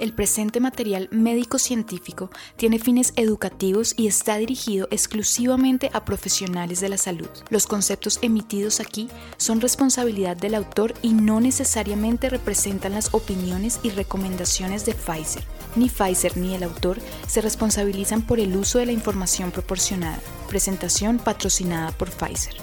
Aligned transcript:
El 0.00 0.14
presente 0.14 0.60
material 0.60 1.08
médico-científico 1.12 2.30
tiene 2.56 2.78
fines 2.78 3.12
educativos 3.16 3.92
y 3.98 4.06
está 4.06 4.38
dirigido 4.38 4.88
exclusivamente 4.90 5.90
a 5.92 6.06
profesionales 6.06 6.80
de 6.80 6.88
la 6.88 6.96
salud. 6.96 7.28
Los 7.50 7.66
conceptos 7.66 8.18
emitidos 8.22 8.80
aquí 8.80 9.10
son 9.36 9.60
responsabilidad 9.60 10.38
del 10.38 10.54
autor 10.54 10.94
y 11.02 11.12
no 11.12 11.38
necesariamente 11.38 12.30
representan 12.30 12.94
las 12.94 13.12
opiniones 13.12 13.78
y 13.82 13.90
recomendaciones 13.90 14.86
de 14.86 14.94
Pfizer. 14.94 15.44
Ni 15.76 15.90
Pfizer 15.90 16.34
ni 16.38 16.54
el 16.54 16.62
autor 16.62 16.96
se 17.28 17.42
responsabilizan 17.42 18.22
por 18.22 18.40
el 18.40 18.56
uso 18.56 18.78
de 18.78 18.86
la 18.86 18.92
información 18.92 19.50
proporcionada. 19.50 20.18
Presentación 20.48 21.18
patrocinada 21.18 21.92
por 21.92 22.08
Pfizer. 22.08 22.56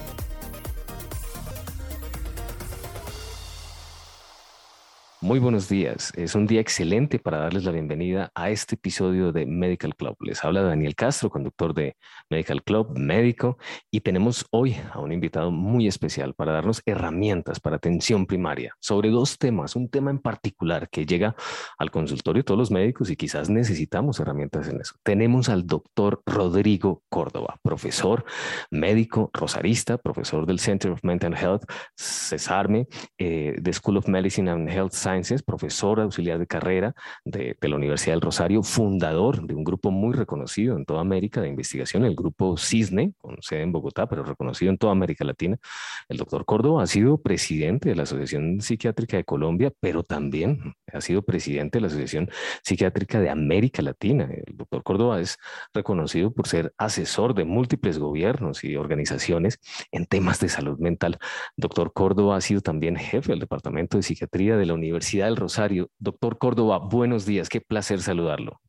Muy 5.28 5.40
buenos 5.40 5.68
días. 5.68 6.14
Es 6.16 6.36
un 6.36 6.48
día 6.48 6.62
excelente 6.62 7.20
para 7.20 7.40
darles 7.40 7.66
la 7.66 7.74
bienvenida 7.74 8.32
a 8.34 8.50
este 8.50 8.76
episodio 8.76 9.34
de 9.34 9.46
Medical 9.46 9.94
Club. 9.94 10.16
Les 10.22 10.42
habla 10.42 10.62
Daniel 10.62 10.96
Castro, 10.96 11.30
conductor 11.30 11.74
de 11.74 11.98
Medical 12.30 12.64
Club, 12.64 12.98
médico, 12.98 13.58
y 13.92 14.00
tenemos 14.00 14.46
hoy 14.52 14.78
a 14.90 15.02
un 15.02 15.12
invitado 15.12 15.52
muy 15.52 15.86
especial 15.86 16.34
para 16.34 16.54
darnos 16.54 16.82
herramientas 16.86 17.60
para 17.60 17.76
atención 17.76 18.26
primaria 18.26 18.74
sobre 18.80 19.10
dos 19.10 19.38
temas, 19.38 19.76
un 19.76 19.90
tema 19.90 20.12
en 20.12 20.20
particular 20.20 20.88
que 20.90 21.06
llega 21.06 21.36
al 21.78 21.92
consultorio 21.92 22.44
de 22.44 22.46
todos 22.46 22.58
los 22.58 22.72
médicos 22.72 23.10
y 23.10 23.18
quizás 23.18 23.50
necesitamos 23.50 24.22
herramientas 24.22 24.70
en 24.70 24.80
eso. 24.80 24.96
Tenemos 25.04 25.50
al 25.50 25.68
doctor 25.68 26.22
Rodrigo 26.26 27.04
Córdoba, 27.10 27.60
profesor 27.62 28.24
médico 28.72 29.30
rosarista, 29.34 29.98
profesor 29.98 30.46
del 30.46 30.60
Center 30.60 30.92
of 30.92 31.04
Mental 31.04 31.36
Health, 31.36 31.64
CESARME, 31.98 32.88
eh, 33.18 33.56
de 33.60 33.74
School 33.74 33.98
of 33.98 34.08
Medicine 34.08 34.50
and 34.50 34.70
Health 34.70 34.94
Sciences, 35.18 35.44
profesor 35.44 36.00
auxiliar 36.00 36.38
de 36.38 36.48
carrera 36.48 36.94
de, 37.26 37.58
la 37.62 37.76
Universidad 37.76 38.14
del 38.14 38.22
Rosario, 38.22 38.62
fundador 38.64 39.46
de 39.46 39.56
un 39.56 39.64
grupo 39.64 39.90
muy 39.90 40.14
reconocido 40.14 40.78
en 40.78 40.86
toda 40.86 41.02
América 41.02 41.42
de 41.42 41.50
investigación, 41.50 42.06
el 42.06 42.16
grupo 42.16 42.56
CISNE, 42.58 43.14
con 43.18 43.38
sede 43.42 43.64
en 43.64 43.72
Bogotá, 43.72 44.08
pero 44.08 44.24
reconocido 44.24 44.72
en 44.72 44.78
toda 44.78 44.92
América 44.92 45.26
Latina. 45.26 45.58
El 46.08 46.18
doctor 46.18 46.46
Córdoba 46.46 46.84
ha 46.84 46.88
sido 46.88 47.18
presidente 47.18 47.90
de 47.90 47.96
la 47.96 48.04
Asociación 48.04 48.62
Psiquiátrica 48.62 49.18
de 49.18 49.24
Colombia, 49.24 49.74
pero 49.80 50.04
también 50.04 50.76
ha 50.94 51.02
sido 51.02 51.24
presidente 51.24 51.78
de 51.78 51.82
la 51.82 51.88
Asociación 51.88 52.30
Psiquiátrica 52.64 53.20
de 53.20 53.30
América 53.30 53.82
Latina. 53.82 54.30
El 54.32 54.56
doctor 54.56 54.84
Córdoba 54.84 55.20
es 55.20 55.38
reconocido 55.74 56.32
por 56.32 56.48
ser 56.48 56.74
asesor 56.78 57.34
de 57.34 57.44
múltiples 57.44 57.98
gobiernos 57.98 58.64
y 58.64 58.76
organizaciones 58.76 59.60
en 59.92 60.06
temas 60.06 60.40
de 60.40 60.50
salud 60.50 60.78
mental. 60.78 61.18
Doctor 61.56 61.92
Córdoba 61.92 62.38
ha 62.38 62.42
sido 62.42 62.62
también 62.62 62.96
jefe 62.96 63.32
del 63.32 63.40
Departamento 63.40 63.98
de 63.98 64.04
Psiquiatría 64.04 64.58
de 64.58 64.66
la 64.66 64.74
Universidad 64.74 65.07
Universidad 65.08 65.28
del 65.28 65.38
Rosario. 65.38 65.90
Doctor 66.00 66.38
Córdoba, 66.38 66.80
buenos 66.80 67.26
días, 67.26 67.48
qué 67.48 67.62
placer 67.62 68.02
saludarlo. 68.02 68.60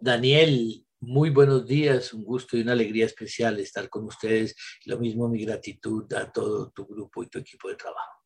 Daniel, 0.00 0.84
muy 1.00 1.30
buenos 1.30 1.66
días, 1.66 2.12
un 2.12 2.24
gusto 2.24 2.56
y 2.56 2.62
una 2.62 2.72
alegría 2.72 3.06
especial 3.06 3.60
estar 3.60 3.88
con 3.88 4.04
ustedes. 4.04 4.56
Lo 4.86 4.98
mismo 4.98 5.28
mi 5.28 5.44
gratitud 5.44 6.12
a 6.14 6.32
todo 6.32 6.70
tu 6.70 6.84
grupo 6.84 7.22
y 7.22 7.28
tu 7.28 7.38
equipo 7.38 7.68
de 7.68 7.76
trabajo. 7.76 8.22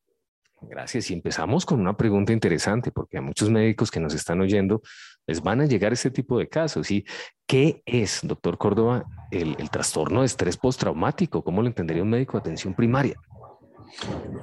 Gracias. 0.63 1.11
Y 1.11 1.15
empezamos 1.15 1.67
con 1.67 1.79
una 1.79 1.95
pregunta 1.95 2.33
interesante, 2.33 2.91
porque 2.91 3.19
a 3.19 3.21
muchos 3.21 3.51
médicos 3.51 3.91
que 3.91 4.01
nos 4.01 4.15
están 4.15 4.41
oyendo 4.41 4.81
les 5.27 5.43
van 5.43 5.61
a 5.61 5.67
llegar 5.67 5.93
este 5.93 6.11
tipo 6.11 6.39
de 6.39 6.49
casos. 6.49 6.91
¿Y 6.91 7.05
qué 7.47 7.83
es, 7.85 8.21
doctor 8.23 8.57
Córdoba, 8.57 9.05
el, 9.31 9.55
el 9.59 9.69
trastorno 9.69 10.21
de 10.21 10.27
estrés 10.27 10.57
postraumático? 10.57 11.45
¿Cómo 11.45 11.61
lo 11.61 11.69
entendería 11.69 12.03
un 12.03 12.11
médico 12.11 12.39
de 12.39 12.41
atención 12.41 12.75
primaria? 12.75 13.21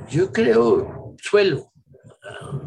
Yo 0.10 0.32
creo, 0.32 1.16
suelo 1.20 1.74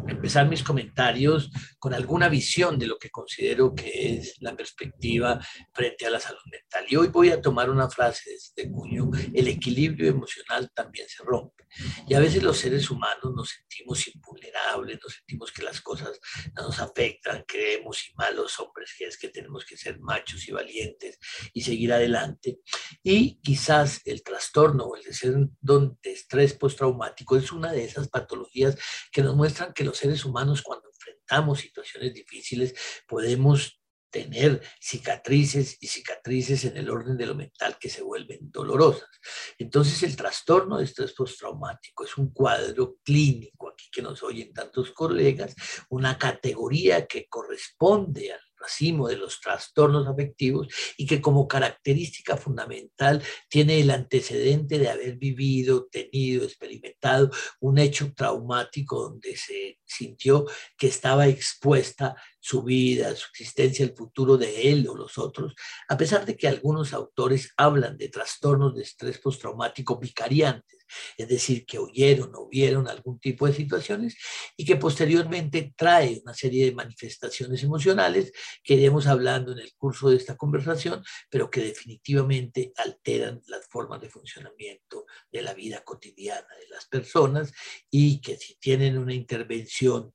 empezar 0.07 0.47
mis 0.47 0.63
comentarios 0.63 1.49
con 1.79 1.93
alguna 1.93 2.29
visión 2.29 2.79
de 2.79 2.87
lo 2.87 2.97
que 2.97 3.09
considero 3.09 3.73
que 3.73 4.15
es 4.15 4.35
la 4.39 4.55
perspectiva 4.55 5.39
frente 5.73 6.05
a 6.05 6.09
la 6.09 6.19
salud 6.19 6.41
mental. 6.51 6.85
Y 6.87 6.95
hoy 6.95 7.07
voy 7.07 7.29
a 7.29 7.41
tomar 7.41 7.69
una 7.69 7.89
frase 7.89 8.29
de 8.29 8.35
este 8.35 8.71
cuño, 8.71 9.09
el 9.33 9.47
equilibrio 9.47 10.09
emocional 10.09 10.69
también 10.73 11.07
se 11.07 11.23
rompe. 11.23 11.65
Y 12.07 12.13
a 12.13 12.19
veces 12.19 12.43
los 12.43 12.57
seres 12.57 12.89
humanos 12.89 13.33
nos 13.35 13.49
sentimos 13.49 14.07
invulnerables, 14.07 14.99
nos 15.03 15.13
sentimos 15.13 15.51
que 15.51 15.63
las 15.63 15.81
cosas 15.81 16.19
no 16.55 16.63
nos 16.63 16.79
afectan, 16.79 17.43
creemos 17.47 18.07
y 18.07 18.13
malos 18.15 18.59
hombres 18.59 18.93
que 18.97 19.05
es 19.05 19.17
que 19.17 19.29
tenemos 19.29 19.65
que 19.65 19.77
ser 19.77 19.99
machos 19.99 20.47
y 20.47 20.51
valientes 20.51 21.19
y 21.53 21.61
seguir 21.61 21.93
adelante. 21.93 22.59
Y 23.03 23.39
quizás 23.41 24.01
el 24.05 24.23
trastorno 24.23 24.85
o 24.85 24.95
el 24.95 25.03
de 25.03 26.11
estrés 26.11 26.53
postraumático 26.53 27.37
es 27.37 27.51
una 27.51 27.71
de 27.71 27.83
esas 27.83 28.07
patologías 28.07 28.77
que 29.11 29.21
nos 29.21 29.35
muestran 29.35 29.73
que 29.73 29.83
los 29.83 29.96
seres 29.97 30.25
humanos 30.25 30.61
cuando 30.61 30.89
enfrentamos 30.89 31.59
situaciones 31.59 32.13
difíciles 32.13 32.75
podemos 33.07 33.81
tener 34.09 34.61
cicatrices 34.79 35.77
y 35.81 35.87
cicatrices 35.87 36.65
en 36.65 36.77
el 36.77 36.89
orden 36.89 37.17
de 37.17 37.25
lo 37.25 37.35
mental 37.35 37.77
que 37.79 37.89
se 37.89 38.01
vuelven 38.01 38.51
dolorosas. 38.51 39.09
Entonces 39.57 40.01
el 40.03 40.15
trastorno 40.15 40.77
de 40.77 40.85
estrés 40.85 41.13
postraumático 41.13 42.05
es 42.05 42.17
un 42.17 42.31
cuadro 42.31 42.97
clínico, 43.03 43.69
aquí 43.69 43.89
que 43.91 44.01
nos 44.01 44.23
oyen 44.23 44.53
tantos 44.53 44.91
colegas, 44.91 45.55
una 45.89 46.17
categoría 46.17 47.05
que 47.05 47.27
corresponde 47.27 48.33
al 48.33 48.39
racimo 48.59 49.07
de 49.07 49.17
los 49.17 49.39
trastornos 49.39 50.07
afectivos 50.07 50.67
y 50.97 51.05
que 51.05 51.21
como 51.21 51.47
característica 51.47 52.37
fundamental 52.37 53.23
tiene 53.49 53.79
el 53.79 53.91
antecedente 53.91 54.79
de 54.79 54.89
haber 54.89 55.17
vivido, 55.17 55.87
tenido, 55.87 56.43
experimentado 56.43 57.29
un 57.59 57.77
hecho 57.77 58.13
traumático 58.13 59.01
donde 59.03 59.35
se 59.35 59.79
sintió 59.85 60.45
que 60.77 60.87
estaba 60.87 61.27
expuesta 61.27 62.15
su 62.47 62.63
vida, 62.63 63.13
su 63.13 63.27
existencia, 63.29 63.83
el 63.83 63.93
futuro 63.93 64.37
de 64.37 64.71
él 64.71 64.87
o 64.87 64.95
los 64.95 65.17
otros, 65.17 65.53
a 65.89 65.97
pesar 65.97 66.25
de 66.25 66.37
que 66.37 66.47
algunos 66.47 66.93
autores 66.93 67.51
hablan 67.57 67.97
de 67.97 68.07
trastornos 68.07 68.73
de 68.73 68.83
estrés 68.83 69.17
postraumático 69.17 69.99
vicariantes, 69.99 70.77
es 71.17 71.27
decir, 71.27 71.65
que 71.65 71.77
oyeron 71.77 72.31
o 72.35 72.47
vieron 72.47 72.87
algún 72.87 73.19
tipo 73.19 73.45
de 73.45 73.53
situaciones 73.53 74.15
y 74.55 74.63
que 74.63 74.77
posteriormente 74.77 75.73
trae 75.75 76.21
una 76.23 76.33
serie 76.33 76.63
de 76.63 76.71
manifestaciones 76.71 77.61
emocionales 77.63 78.31
que 78.63 78.75
iremos 78.75 79.07
hablando 79.07 79.51
en 79.51 79.59
el 79.59 79.73
curso 79.75 80.09
de 80.09 80.15
esta 80.15 80.37
conversación, 80.37 81.03
pero 81.29 81.49
que 81.49 81.59
definitivamente 81.59 82.71
alteran 82.77 83.41
las 83.47 83.67
formas 83.67 83.99
de 83.99 84.09
funcionamiento 84.09 85.05
de 85.29 85.41
la 85.41 85.53
vida 85.53 85.83
cotidiana 85.83 86.47
de 86.61 86.69
las 86.69 86.85
personas 86.85 87.51
y 87.91 88.21
que 88.21 88.37
si 88.37 88.55
tienen 88.55 88.97
una 88.97 89.13
intervención 89.13 90.13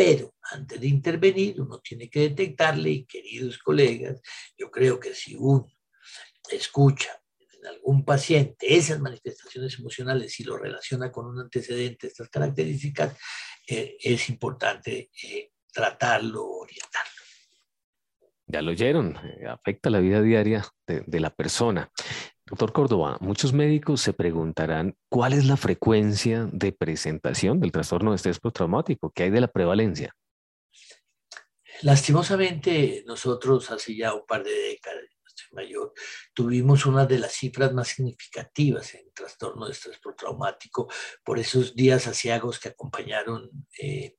pero 0.00 0.32
antes 0.52 0.80
de 0.80 0.86
intervenir, 0.86 1.60
uno 1.60 1.78
tiene 1.78 2.08
que 2.08 2.20
detectarle 2.20 2.88
y 2.88 3.04
queridos 3.04 3.58
colegas, 3.58 4.22
yo 4.56 4.70
creo 4.70 4.98
que 4.98 5.12
si 5.12 5.36
uno 5.36 5.66
escucha 6.50 7.22
en 7.38 7.66
algún 7.66 8.02
paciente 8.02 8.74
esas 8.74 8.98
manifestaciones 8.98 9.78
emocionales 9.78 10.40
y 10.40 10.44
lo 10.44 10.56
relaciona 10.56 11.12
con 11.12 11.26
un 11.26 11.38
antecedente, 11.38 12.06
estas 12.06 12.30
características, 12.30 13.14
eh, 13.66 13.98
es 14.00 14.30
importante 14.30 15.10
eh, 15.22 15.50
tratarlo, 15.70 16.46
orientarlo. 16.46 17.22
Ya 18.46 18.62
lo 18.62 18.70
oyeron, 18.70 19.18
eh, 19.18 19.46
afecta 19.48 19.90
la 19.90 20.00
vida 20.00 20.22
diaria 20.22 20.66
de 20.86 21.20
la 21.20 21.28
persona. 21.28 21.92
Doctor 22.50 22.72
Córdoba, 22.72 23.16
muchos 23.20 23.52
médicos 23.52 24.00
se 24.00 24.12
preguntarán 24.12 24.96
cuál 25.08 25.34
es 25.34 25.44
la 25.44 25.56
frecuencia 25.56 26.48
de 26.52 26.72
presentación 26.72 27.60
del 27.60 27.70
trastorno 27.70 28.10
de 28.10 28.16
estrés 28.16 28.40
postraumático, 28.40 29.12
qué 29.12 29.22
hay 29.22 29.30
de 29.30 29.40
la 29.40 29.46
prevalencia. 29.46 30.16
Lastimosamente, 31.82 33.04
nosotros 33.06 33.70
hace 33.70 33.94
ya 33.94 34.12
un 34.14 34.26
par 34.26 34.42
de 34.42 34.50
décadas, 34.50 35.04
mayor, 35.52 35.92
tuvimos 36.34 36.86
una 36.86 37.06
de 37.06 37.18
las 37.18 37.32
cifras 37.32 37.72
más 37.72 37.88
significativas 37.88 38.94
en 38.94 39.12
trastorno 39.12 39.66
de 39.66 39.72
estrés 39.72 39.98
postraumático 39.98 40.88
por 41.24 41.38
esos 41.38 41.74
días 41.74 42.06
asiagos 42.06 42.58
que 42.58 42.68
acompañaron 42.70 43.50
eh, 43.80 44.16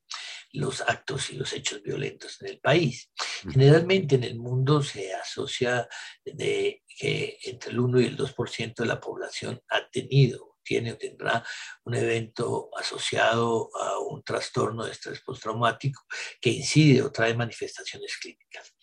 los 0.62 0.80
actos 0.80 1.30
y 1.30 1.36
los 1.36 1.52
hechos 1.52 1.82
violentos 1.82 2.40
en 2.40 2.48
el 2.48 2.60
país. 2.60 3.10
Generalmente 3.50 4.14
en 4.14 4.24
el 4.24 4.36
mundo 4.36 4.82
se 4.82 5.12
asocia 5.14 5.88
de 6.24 6.82
que 6.86 7.38
entre 7.44 7.72
el 7.72 7.80
1 7.80 8.00
y 8.00 8.06
el 8.06 8.16
2% 8.16 8.74
de 8.74 8.86
la 8.86 9.00
población 9.00 9.60
ha 9.68 9.88
tenido, 9.90 10.56
tiene 10.62 10.92
o 10.92 10.96
tendrá 10.96 11.44
un 11.84 11.94
evento 11.94 12.70
asociado 12.78 13.70
a 13.76 13.98
un 13.98 14.22
trastorno 14.22 14.84
de 14.84 14.92
estrés 14.92 15.20
postraumático 15.20 16.02
que 16.40 16.50
incide 16.50 17.02
o 17.02 17.10
trae 17.10 17.34
manifestaciones 17.34 18.16
clínicas. 18.18 18.74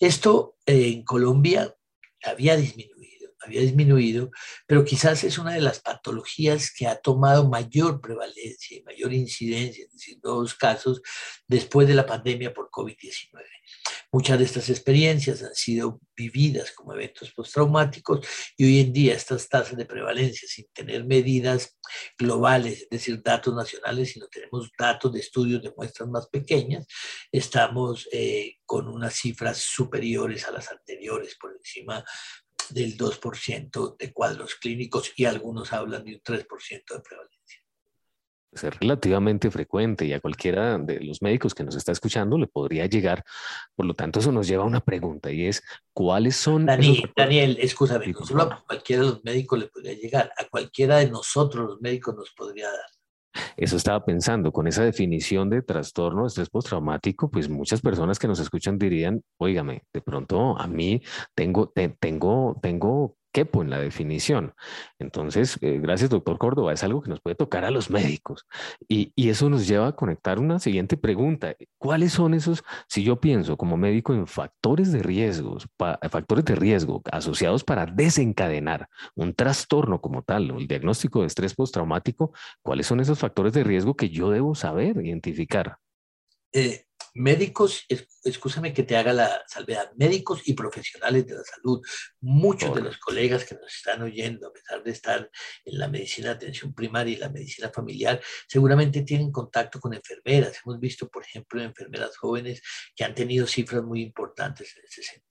Esto 0.00 0.56
eh, 0.66 0.88
en 0.88 1.04
Colombia 1.04 1.74
había 2.24 2.56
disminuido, 2.56 3.07
había 3.48 3.62
disminuido, 3.62 4.30
pero 4.66 4.84
quizás 4.84 5.24
es 5.24 5.38
una 5.38 5.52
de 5.52 5.60
las 5.60 5.80
patologías 5.80 6.72
que 6.72 6.86
ha 6.86 7.00
tomado 7.00 7.48
mayor 7.48 8.00
prevalencia 8.00 8.76
y 8.76 8.82
mayor 8.82 9.12
incidencia, 9.12 9.84
es 9.84 9.92
decir, 9.92 10.18
dos 10.22 10.54
casos 10.54 11.02
después 11.46 11.88
de 11.88 11.94
la 11.94 12.06
pandemia 12.06 12.54
por 12.54 12.70
COVID-19. 12.70 13.44
Muchas 14.10 14.38
de 14.38 14.44
estas 14.44 14.70
experiencias 14.70 15.42
han 15.42 15.54
sido 15.54 16.00
vividas 16.16 16.72
como 16.72 16.94
eventos 16.94 17.30
postraumáticos 17.32 18.26
y 18.56 18.64
hoy 18.64 18.80
en 18.80 18.92
día 18.92 19.14
estas 19.14 19.48
tasas 19.48 19.76
de 19.76 19.84
prevalencia, 19.84 20.48
sin 20.48 20.66
tener 20.72 21.04
medidas 21.04 21.76
globales, 22.16 22.82
es 22.82 22.90
decir, 22.90 23.22
datos 23.22 23.54
nacionales, 23.54 24.12
sino 24.12 24.26
tenemos 24.28 24.70
datos 24.78 25.12
de 25.12 25.20
estudios 25.20 25.62
de 25.62 25.72
muestras 25.76 26.08
más 26.08 26.26
pequeñas, 26.28 26.86
estamos 27.30 28.08
eh, 28.12 28.56
con 28.64 28.88
unas 28.88 29.14
cifras 29.14 29.58
superiores 29.58 30.46
a 30.46 30.52
las 30.52 30.70
anteriores, 30.70 31.36
por 31.38 31.54
encima 31.54 32.04
del 32.72 32.96
2% 32.96 33.96
de 33.96 34.12
cuadros 34.12 34.54
clínicos 34.56 35.12
y 35.16 35.24
algunos 35.24 35.72
hablan 35.72 36.04
de 36.04 36.14
un 36.14 36.20
3% 36.20 36.46
de 36.94 37.00
prevalencia. 37.00 37.62
Es 38.50 38.62
relativamente 38.62 39.50
frecuente 39.50 40.06
y 40.06 40.14
a 40.14 40.20
cualquiera 40.20 40.78
de 40.78 41.00
los 41.00 41.20
médicos 41.20 41.54
que 41.54 41.64
nos 41.64 41.76
está 41.76 41.92
escuchando 41.92 42.38
le 42.38 42.46
podría 42.46 42.86
llegar. 42.86 43.22
Por 43.74 43.84
lo 43.84 43.94
tanto, 43.94 44.20
eso 44.20 44.32
nos 44.32 44.48
lleva 44.48 44.62
a 44.62 44.66
una 44.66 44.80
pregunta 44.80 45.30
y 45.30 45.46
es, 45.46 45.62
¿cuáles 45.92 46.36
son... 46.36 46.64
Daniel, 46.64 47.12
Daniel 47.14 47.58
escúchame, 47.60 48.06
no 48.08 48.24
solo 48.24 48.42
a 48.44 48.64
cualquiera 48.66 49.02
de 49.02 49.08
los 49.10 49.24
médicos 49.24 49.58
le 49.58 49.66
podría 49.66 49.92
llegar, 49.92 50.32
a 50.36 50.48
cualquiera 50.48 50.96
de 50.98 51.10
nosotros 51.10 51.66
los 51.66 51.80
médicos 51.80 52.14
nos 52.14 52.30
podría 52.30 52.68
dar. 52.68 52.97
Eso 53.56 53.76
estaba 53.76 54.04
pensando, 54.04 54.52
con 54.52 54.66
esa 54.66 54.84
definición 54.84 55.50
de 55.50 55.62
trastorno 55.62 56.22
de 56.22 56.28
estrés 56.28 56.50
postraumático, 56.50 57.30
pues 57.30 57.48
muchas 57.48 57.80
personas 57.80 58.18
que 58.18 58.28
nos 58.28 58.40
escuchan 58.40 58.78
dirían, 58.78 59.22
óigame, 59.38 59.82
de 59.92 60.00
pronto 60.00 60.58
a 60.58 60.66
mí 60.66 61.02
tengo, 61.34 61.72
tengo, 62.00 62.58
tengo 62.62 63.17
quepo 63.32 63.62
en 63.62 63.70
la 63.70 63.78
definición. 63.78 64.54
Entonces, 64.98 65.58
eh, 65.62 65.78
gracias, 65.80 66.10
doctor 66.10 66.38
Córdoba, 66.38 66.72
es 66.72 66.82
algo 66.82 67.02
que 67.02 67.10
nos 67.10 67.20
puede 67.20 67.36
tocar 67.36 67.64
a 67.64 67.70
los 67.70 67.90
médicos. 67.90 68.46
Y, 68.88 69.12
eso 69.28 69.50
nos 69.50 69.68
lleva 69.68 69.88
a 69.88 69.92
conectar 69.92 70.38
una 70.38 70.58
siguiente 70.58 70.96
pregunta. 70.96 71.54
¿Cuáles 71.76 72.12
son 72.12 72.32
esos, 72.32 72.64
si 72.88 73.04
yo 73.04 73.20
pienso 73.20 73.58
como 73.58 73.76
médico 73.76 74.14
en 74.14 74.26
factores 74.26 74.90
de 74.90 75.02
riesgos, 75.02 75.68
factores 76.10 76.46
de 76.46 76.54
riesgo 76.54 77.02
asociados 77.12 77.62
para 77.62 77.84
desencadenar 77.84 78.88
un 79.14 79.34
trastorno 79.34 80.00
como 80.00 80.22
tal, 80.22 80.50
o 80.50 80.58
el 80.58 80.66
diagnóstico 80.66 81.20
de 81.20 81.26
estrés 81.26 81.54
postraumático, 81.54 82.32
cuáles 82.62 82.86
son 82.86 83.00
esos 83.00 83.18
factores 83.18 83.52
de 83.52 83.64
riesgo 83.64 83.94
que 83.94 84.08
yo 84.08 84.30
debo 84.30 84.54
saber 84.54 84.96
identificar? 85.04 85.76
Eh, 86.52 86.87
médicos, 87.14 87.84
escúchame 88.24 88.72
que 88.72 88.82
te 88.82 88.96
haga 88.96 89.12
la 89.12 89.42
salvedad, 89.46 89.90
médicos 89.96 90.42
y 90.46 90.54
profesionales 90.54 91.26
de 91.26 91.34
la 91.34 91.44
salud, 91.44 91.80
muchos 92.20 92.74
de 92.74 92.82
los 92.82 92.98
colegas 92.98 93.44
que 93.44 93.54
nos 93.54 93.74
están 93.74 94.02
oyendo, 94.02 94.48
a 94.48 94.52
pesar 94.52 94.82
de 94.82 94.90
estar 94.90 95.30
en 95.64 95.78
la 95.78 95.88
medicina 95.88 96.28
de 96.28 96.34
atención 96.34 96.74
primaria 96.74 97.14
y 97.14 97.18
la 97.18 97.28
medicina 97.28 97.70
familiar, 97.70 98.20
seguramente 98.46 99.02
tienen 99.02 99.32
contacto 99.32 99.80
con 99.80 99.94
enfermeras. 99.94 100.60
Hemos 100.64 100.80
visto, 100.80 101.08
por 101.08 101.24
ejemplo, 101.24 101.62
enfermeras 101.62 102.16
jóvenes 102.16 102.62
que 102.94 103.04
han 103.04 103.14
tenido 103.14 103.46
cifras 103.46 103.82
muy 103.82 104.02
importantes 104.02 104.76
en 104.76 104.84
ese 104.84 105.02
sentido. 105.02 105.28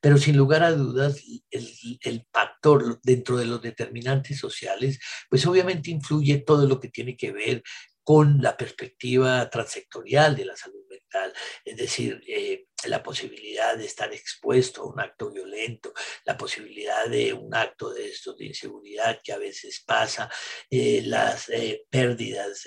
Pero 0.00 0.18
sin 0.18 0.36
lugar 0.36 0.62
a 0.62 0.72
dudas, 0.72 1.22
el, 1.50 1.98
el, 2.02 2.26
factor 2.32 3.00
dentro 3.02 3.36
de 3.36 3.46
los 3.46 3.62
determinantes 3.62 4.38
sociales, 4.38 4.98
pues 5.28 5.46
obviamente 5.46 5.90
influye 5.90 6.38
todo 6.38 6.66
lo 6.66 6.80
que 6.80 6.88
tiene 6.88 7.16
que 7.16 7.32
ver 7.32 7.62
con 8.04 8.40
la 8.40 8.56
perspectiva 8.56 9.48
transectorial 9.48 10.34
de 10.34 10.44
la 10.44 10.56
salud 10.56 10.84
mental, 10.88 11.32
es 11.64 11.76
decir, 11.76 12.20
eh, 12.26 12.66
la 12.86 13.02
posibilidad 13.02 13.76
de 13.76 13.84
estar 13.84 14.12
expuesto 14.12 14.82
a 14.82 14.86
un 14.86 14.98
acto 14.98 15.30
violento, 15.30 15.92
la 16.24 16.36
posibilidad 16.36 17.06
de 17.06 17.32
un 17.32 17.54
acto 17.54 17.92
de 17.92 18.08
esto 18.08 18.34
de 18.34 18.46
inseguridad 18.46 19.20
que 19.22 19.32
a 19.32 19.38
veces 19.38 19.84
pasa, 19.86 20.28
eh, 20.68 21.02
las 21.04 21.48
eh, 21.48 21.84
pérdidas 21.88 22.66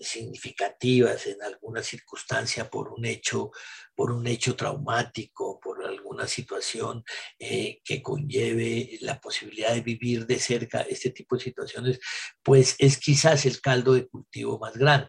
significativas 0.00 1.26
en 1.26 1.42
alguna 1.42 1.82
circunstancia 1.82 2.68
por 2.68 2.88
un 2.88 3.04
hecho 3.04 3.50
por 3.94 4.12
un 4.12 4.26
hecho 4.26 4.56
traumático, 4.56 5.60
por 5.60 5.84
alguna 5.84 6.26
situación 6.26 7.04
eh, 7.38 7.80
que 7.84 8.02
conlleve 8.02 8.98
la 9.00 9.20
posibilidad 9.20 9.74
de 9.74 9.80
vivir 9.80 10.26
de 10.26 10.38
cerca 10.38 10.82
este 10.82 11.10
tipo 11.10 11.36
de 11.36 11.44
situaciones, 11.44 12.00
pues 12.42 12.74
es 12.78 12.98
quizás 12.98 13.44
el 13.46 13.60
caldo 13.60 13.94
de 13.94 14.06
cultivo 14.08 14.58
más 14.58 14.76
grande. 14.76 15.08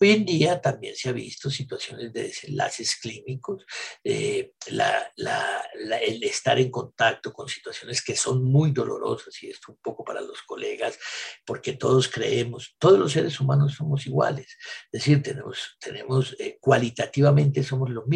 Hoy 0.00 0.10
en 0.10 0.24
día 0.24 0.60
también 0.60 0.96
se 0.96 1.08
ha 1.08 1.12
visto 1.12 1.48
situaciones 1.48 2.12
de 2.12 2.24
desenlaces 2.24 2.96
clínicos, 2.96 3.64
eh, 4.02 4.52
el 4.66 6.22
estar 6.24 6.58
en 6.58 6.70
contacto 6.70 7.32
con 7.32 7.48
situaciones 7.48 8.02
que 8.02 8.16
son 8.16 8.42
muy 8.42 8.72
dolorosas, 8.72 9.40
y 9.42 9.50
esto 9.50 9.72
un 9.72 9.78
poco 9.78 10.04
para 10.04 10.20
los 10.20 10.42
colegas, 10.42 10.98
porque 11.46 11.74
todos 11.74 12.08
creemos, 12.08 12.74
todos 12.78 12.98
los 12.98 13.12
seres 13.12 13.38
humanos 13.38 13.74
somos 13.74 14.06
iguales, 14.06 14.56
es 14.90 15.00
decir, 15.00 15.22
tenemos, 15.22 15.76
tenemos 15.78 16.34
eh, 16.38 16.58
cualitativamente 16.60 17.62
somos 17.62 17.90
lo 17.90 18.04
mismo 18.06 18.13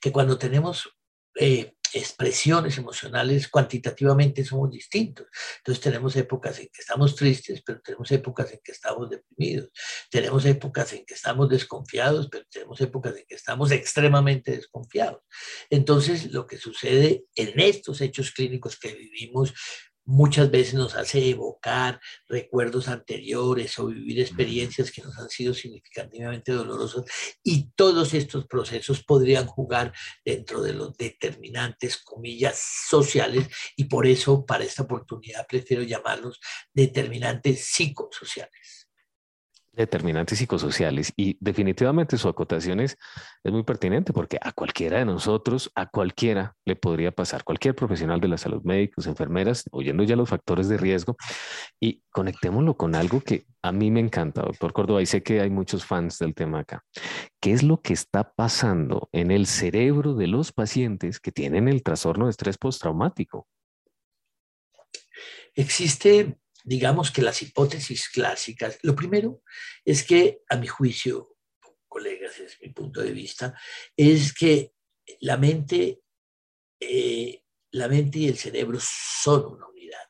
que 0.00 0.12
cuando 0.12 0.38
tenemos 0.38 0.88
eh, 1.36 1.74
expresiones 1.94 2.76
emocionales 2.76 3.48
cuantitativamente 3.48 4.44
somos 4.44 4.70
distintos. 4.70 5.26
Entonces 5.58 5.82
tenemos 5.82 6.16
épocas 6.16 6.58
en 6.58 6.66
que 6.66 6.80
estamos 6.80 7.14
tristes, 7.14 7.62
pero 7.64 7.80
tenemos 7.80 8.10
épocas 8.10 8.52
en 8.52 8.60
que 8.62 8.72
estamos 8.72 9.10
deprimidos. 9.10 9.70
Tenemos 10.10 10.44
épocas 10.44 10.92
en 10.92 11.04
que 11.04 11.14
estamos 11.14 11.48
desconfiados, 11.48 12.28
pero 12.30 12.44
tenemos 12.50 12.80
épocas 12.80 13.16
en 13.16 13.24
que 13.28 13.34
estamos 13.36 13.70
extremadamente 13.70 14.52
desconfiados. 14.52 15.22
Entonces 15.70 16.32
lo 16.32 16.46
que 16.46 16.58
sucede 16.58 17.24
en 17.34 17.58
estos 17.60 18.00
hechos 18.00 18.32
clínicos 18.32 18.78
que 18.78 18.92
vivimos 18.92 19.54
muchas 20.04 20.50
veces 20.50 20.74
nos 20.74 20.94
hace 20.94 21.30
evocar 21.30 22.00
recuerdos 22.28 22.88
anteriores 22.88 23.78
o 23.78 23.86
vivir 23.86 24.20
experiencias 24.20 24.90
que 24.90 25.02
nos 25.02 25.18
han 25.18 25.28
sido 25.28 25.54
significativamente 25.54 26.52
dolorosas 26.52 27.04
y 27.42 27.70
todos 27.74 28.14
estos 28.14 28.46
procesos 28.46 29.02
podrían 29.02 29.46
jugar 29.46 29.92
dentro 30.24 30.62
de 30.62 30.74
los 30.74 30.96
determinantes, 30.96 31.96
comillas, 31.98 32.62
sociales 32.88 33.48
y 33.76 33.84
por 33.84 34.06
eso 34.06 34.44
para 34.44 34.64
esta 34.64 34.82
oportunidad 34.82 35.46
prefiero 35.46 35.82
llamarlos 35.82 36.40
determinantes 36.72 37.64
psicosociales 37.64 38.83
determinantes 39.74 40.38
psicosociales 40.38 41.12
y 41.16 41.36
definitivamente 41.40 42.16
su 42.18 42.28
acotación 42.28 42.80
es, 42.80 42.96
muy 43.44 43.62
pertinente 43.62 44.12
porque 44.12 44.38
a 44.40 44.52
cualquiera 44.52 44.98
de 44.98 45.04
nosotros, 45.04 45.70
a 45.74 45.86
cualquiera 45.86 46.54
le 46.64 46.76
podría 46.76 47.12
pasar, 47.12 47.44
cualquier 47.44 47.74
profesional 47.74 48.20
de 48.20 48.28
la 48.28 48.38
salud, 48.38 48.62
médicos, 48.64 49.06
enfermeras, 49.06 49.64
oyendo 49.70 50.02
ya 50.02 50.16
los 50.16 50.28
factores 50.28 50.68
de 50.68 50.76
riesgo 50.76 51.16
y 51.80 52.02
conectémoslo 52.10 52.76
con 52.76 52.94
algo 52.94 53.20
que 53.20 53.46
a 53.62 53.72
mí 53.72 53.90
me 53.90 54.00
encanta, 54.00 54.42
doctor 54.42 54.72
Córdoba, 54.72 55.02
y 55.02 55.06
sé 55.06 55.22
que 55.22 55.40
hay 55.40 55.50
muchos 55.50 55.84
fans 55.84 56.18
del 56.18 56.34
tema 56.34 56.60
acá. 56.60 56.84
¿Qué 57.40 57.52
es 57.52 57.62
lo 57.62 57.80
que 57.80 57.92
está 57.92 58.32
pasando 58.34 59.08
en 59.12 59.30
el 59.30 59.46
cerebro 59.46 60.14
de 60.14 60.26
los 60.26 60.52
pacientes 60.52 61.20
que 61.20 61.32
tienen 61.32 61.68
el 61.68 61.82
trastorno 61.82 62.26
de 62.26 62.30
estrés 62.30 62.58
postraumático? 62.58 63.46
Existe 65.54 66.36
digamos 66.64 67.10
que 67.10 67.22
las 67.22 67.42
hipótesis 67.42 68.08
clásicas, 68.08 68.78
lo 68.82 68.96
primero 68.96 69.42
es 69.84 70.02
que, 70.02 70.40
a 70.48 70.56
mi 70.56 70.66
juicio, 70.66 71.36
colegas, 71.86 72.40
es 72.40 72.58
mi 72.60 72.70
punto 72.70 73.02
de 73.02 73.12
vista, 73.12 73.54
es 73.96 74.32
que 74.32 74.72
la 75.20 75.36
mente, 75.36 76.00
eh, 76.80 77.42
la 77.72 77.86
mente 77.86 78.18
y 78.18 78.28
el 78.28 78.38
cerebro 78.38 78.78
son 78.80 79.44
una 79.54 79.68
unidad. 79.68 80.00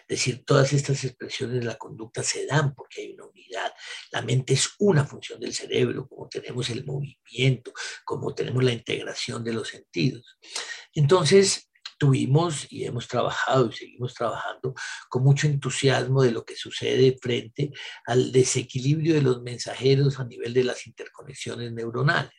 Es 0.00 0.18
decir, 0.18 0.44
todas 0.44 0.72
estas 0.74 1.02
expresiones 1.04 1.60
de 1.60 1.66
la 1.66 1.76
conducta 1.76 2.22
se 2.22 2.46
dan 2.46 2.74
porque 2.74 3.00
hay 3.00 3.12
una 3.14 3.26
unidad. 3.26 3.72
La 4.12 4.20
mente 4.20 4.52
es 4.52 4.68
una 4.78 5.06
función 5.06 5.40
del 5.40 5.54
cerebro, 5.54 6.06
como 6.06 6.28
tenemos 6.28 6.68
el 6.68 6.84
movimiento, 6.84 7.72
como 8.04 8.34
tenemos 8.34 8.62
la 8.62 8.72
integración 8.72 9.42
de 9.42 9.54
los 9.54 9.68
sentidos. 9.68 10.38
Entonces, 10.94 11.71
tuvimos 12.02 12.66
y 12.68 12.84
hemos 12.84 13.06
trabajado 13.06 13.68
y 13.68 13.72
seguimos 13.74 14.12
trabajando 14.12 14.74
con 15.08 15.22
mucho 15.22 15.46
entusiasmo 15.46 16.24
de 16.24 16.32
lo 16.32 16.44
que 16.44 16.56
sucede 16.56 17.16
frente 17.22 17.70
al 18.06 18.32
desequilibrio 18.32 19.14
de 19.14 19.22
los 19.22 19.40
mensajeros 19.40 20.18
a 20.18 20.24
nivel 20.24 20.52
de 20.52 20.64
las 20.64 20.84
interconexiones 20.88 21.72
neuronales. 21.72 22.32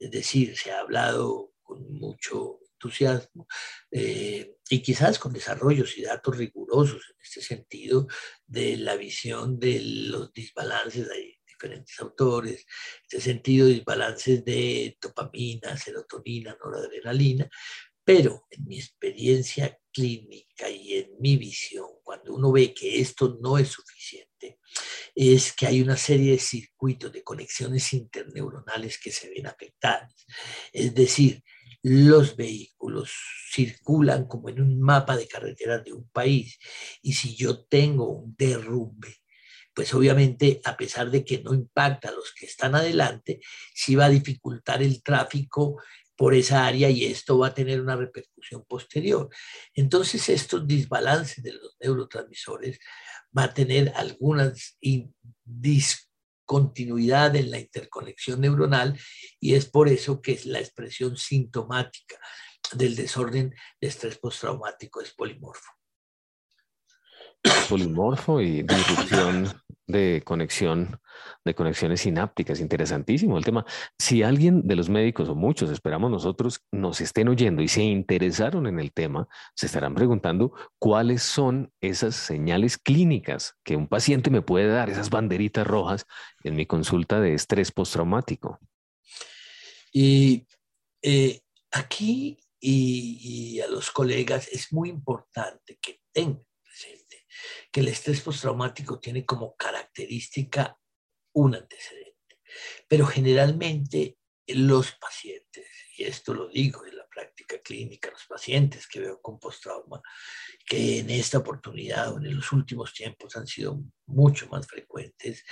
Es 0.00 0.10
decir, 0.10 0.58
se 0.58 0.72
ha 0.72 0.80
hablado 0.80 1.52
con 1.62 1.92
mucho 1.92 2.58
entusiasmo 2.72 3.46
eh, 3.92 4.56
y 4.68 4.82
quizás 4.82 5.20
con 5.20 5.32
desarrollos 5.32 5.96
y 5.96 6.02
datos 6.02 6.36
rigurosos 6.36 7.02
en 7.10 7.16
este 7.22 7.40
sentido 7.40 8.08
de 8.44 8.78
la 8.78 8.96
visión 8.96 9.60
de 9.60 9.80
los 9.80 10.32
desbalances 10.32 11.08
de 11.08 11.38
diferentes 11.46 12.00
autores, 12.00 12.60
en 12.60 13.02
este 13.02 13.20
sentido, 13.20 13.68
desbalances 13.68 14.44
de 14.44 14.98
dopamina, 15.00 15.76
serotonina, 15.76 16.56
noradrenalina, 16.62 17.48
pero 18.04 18.46
en 18.50 18.64
mi 18.66 18.78
experiencia 18.78 19.78
clínica 19.92 20.68
y 20.68 20.94
en 20.94 21.10
mi 21.20 21.36
visión, 21.36 21.86
cuando 22.02 22.34
uno 22.34 22.52
ve 22.52 22.74
que 22.74 23.00
esto 23.00 23.38
no 23.40 23.58
es 23.58 23.68
suficiente, 23.68 24.58
es 25.14 25.52
que 25.52 25.66
hay 25.66 25.80
una 25.80 25.96
serie 25.96 26.32
de 26.32 26.38
circuitos, 26.38 27.12
de 27.12 27.22
conexiones 27.22 27.92
interneuronales 27.92 28.98
que 28.98 29.12
se 29.12 29.30
ven 29.30 29.46
afectadas. 29.46 30.26
Es 30.72 30.94
decir, 30.94 31.42
los 31.82 32.36
vehículos 32.36 33.12
circulan 33.52 34.26
como 34.26 34.48
en 34.48 34.60
un 34.60 34.80
mapa 34.80 35.16
de 35.16 35.28
carreteras 35.28 35.84
de 35.84 35.92
un 35.92 36.08
país 36.08 36.58
y 37.02 37.12
si 37.12 37.36
yo 37.36 37.64
tengo 37.66 38.08
un 38.08 38.34
derrumbe, 38.36 39.18
pues 39.74 39.92
obviamente, 39.92 40.60
a 40.64 40.76
pesar 40.76 41.10
de 41.10 41.24
que 41.24 41.42
no 41.42 41.52
impacta 41.52 42.08
a 42.08 42.12
los 42.12 42.32
que 42.32 42.46
están 42.46 42.74
adelante, 42.74 43.40
sí 43.74 43.96
va 43.96 44.06
a 44.06 44.10
dificultar 44.10 44.82
el 44.82 45.02
tráfico 45.02 45.82
por 46.16 46.34
esa 46.34 46.66
área 46.66 46.90
y 46.90 47.04
esto 47.04 47.38
va 47.38 47.48
a 47.48 47.54
tener 47.54 47.80
una 47.80 47.96
repercusión 47.96 48.64
posterior. 48.64 49.28
Entonces, 49.74 50.28
estos 50.28 50.66
desbalances 50.66 51.42
de 51.42 51.52
los 51.52 51.76
neurotransmisores 51.80 52.78
va 53.36 53.44
a 53.44 53.54
tener 53.54 53.92
algunas 53.96 54.78
discontinuidad 55.44 57.34
en 57.36 57.50
la 57.50 57.58
interconexión 57.58 58.40
neuronal 58.40 58.98
y 59.40 59.54
es 59.54 59.66
por 59.66 59.88
eso 59.88 60.20
que 60.22 60.38
la 60.44 60.60
expresión 60.60 61.16
sintomática 61.16 62.18
del 62.72 62.96
desorden 62.96 63.54
de 63.80 63.88
estrés 63.88 64.18
postraumático 64.18 65.00
es 65.00 65.12
polimorfo 65.12 65.70
polimorfo 67.68 68.40
y 68.40 68.62
disrupción 68.62 69.63
de 69.86 70.22
conexión, 70.24 71.00
de 71.44 71.54
conexiones 71.54 72.00
sinápticas. 72.00 72.60
Interesantísimo 72.60 73.36
el 73.36 73.44
tema. 73.44 73.66
Si 73.98 74.22
alguien 74.22 74.66
de 74.66 74.76
los 74.76 74.88
médicos 74.88 75.28
o 75.28 75.34
muchos, 75.34 75.70
esperamos 75.70 76.10
nosotros, 76.10 76.64
nos 76.72 77.00
estén 77.00 77.28
oyendo 77.28 77.62
y 77.62 77.68
se 77.68 77.82
interesaron 77.82 78.66
en 78.66 78.80
el 78.80 78.92
tema, 78.92 79.28
se 79.54 79.66
estarán 79.66 79.94
preguntando 79.94 80.52
cuáles 80.78 81.22
son 81.22 81.72
esas 81.80 82.14
señales 82.14 82.78
clínicas 82.78 83.54
que 83.64 83.76
un 83.76 83.88
paciente 83.88 84.30
me 84.30 84.42
puede 84.42 84.68
dar, 84.68 84.88
esas 84.88 85.10
banderitas 85.10 85.66
rojas 85.66 86.06
en 86.42 86.56
mi 86.56 86.66
consulta 86.66 87.20
de 87.20 87.34
estrés 87.34 87.70
postraumático. 87.70 88.58
Y 89.92 90.46
eh, 91.02 91.40
aquí 91.70 92.38
y, 92.58 93.56
y 93.56 93.60
a 93.60 93.68
los 93.68 93.90
colegas 93.90 94.48
es 94.48 94.72
muy 94.72 94.88
importante 94.88 95.78
que 95.80 96.00
tengan 96.12 96.42
que 97.70 97.80
el 97.80 97.88
estrés 97.88 98.20
postraumático 98.20 98.98
tiene 98.98 99.24
como 99.24 99.56
característica 99.56 100.78
un 101.34 101.54
antecedente. 101.54 102.40
Pero 102.88 103.06
generalmente 103.06 104.16
los 104.46 104.92
pacientes, 104.92 105.66
y 105.96 106.04
esto 106.04 106.34
lo 106.34 106.48
digo 106.48 106.86
en 106.86 106.96
la 106.96 107.06
práctica 107.08 107.58
clínica, 107.60 108.10
los 108.10 108.26
pacientes 108.26 108.86
que 108.86 109.00
veo 109.00 109.20
con 109.20 109.38
postrauma, 109.38 110.02
que 110.66 110.98
en 110.98 111.10
esta 111.10 111.38
oportunidad 111.38 112.12
o 112.12 112.18
en 112.18 112.34
los 112.34 112.52
últimos 112.52 112.92
tiempos 112.92 113.36
han 113.36 113.46
sido 113.46 113.80
mucho 114.06 114.48
más 114.48 114.66
frecuentes, 114.66 115.44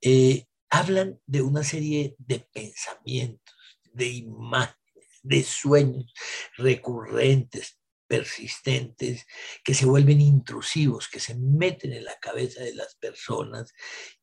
eh, 0.00 0.46
hablan 0.70 1.20
de 1.26 1.42
una 1.42 1.62
serie 1.62 2.14
de 2.18 2.40
pensamientos, 2.40 3.54
de 3.92 4.06
imágenes, 4.06 5.20
de 5.22 5.42
sueños 5.42 6.12
recurrentes, 6.56 7.78
persistentes, 8.06 9.26
que 9.62 9.74
se 9.74 9.86
vuelven 9.86 10.20
intrusivos, 10.20 11.08
que 11.08 11.20
se 11.20 11.34
meten 11.34 11.92
en 11.92 12.04
la 12.04 12.18
cabeza 12.18 12.62
de 12.62 12.74
las 12.74 12.94
personas 12.96 13.72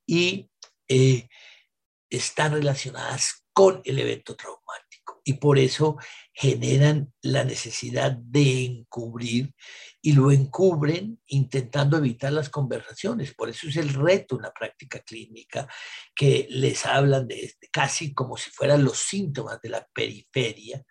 y 0.05 0.49
eh, 0.87 1.27
están 2.09 2.53
relacionadas 2.53 3.45
con 3.53 3.81
el 3.85 3.99
evento 3.99 4.35
traumático. 4.35 5.21
Y 5.23 5.33
por 5.33 5.59
eso 5.59 5.97
generan 6.41 7.13
la 7.21 7.43
necesidad 7.43 8.13
de 8.13 8.65
encubrir 8.65 9.53
y 10.01 10.13
lo 10.13 10.31
encubren 10.31 11.21
intentando 11.27 11.97
evitar 11.97 12.33
las 12.33 12.49
conversaciones. 12.49 13.35
Por 13.35 13.49
eso 13.49 13.69
es 13.69 13.77
el 13.77 13.93
reto 13.93 14.37
en 14.37 14.41
la 14.41 14.51
práctica 14.51 15.01
clínica 15.01 15.67
que 16.15 16.47
les 16.49 16.83
hablan 16.87 17.27
de 17.27 17.41
este, 17.41 17.69
casi 17.71 18.15
como 18.15 18.37
si 18.37 18.49
fueran 18.49 18.83
los 18.83 18.97
síntomas 18.97 19.61
de 19.61 19.69
la 19.69 19.87
periferia 19.93 20.83